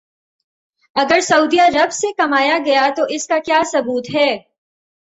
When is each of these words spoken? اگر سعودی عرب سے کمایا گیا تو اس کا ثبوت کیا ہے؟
اگر 0.95 1.19
سعودی 1.19 1.59
عرب 1.59 1.91
سے 1.91 2.07
کمایا 2.13 2.57
گیا 2.65 2.87
تو 2.95 3.05
اس 3.09 3.27
کا 3.27 3.63
ثبوت 3.71 4.07
کیا 4.07 4.21
ہے؟ 4.21 4.37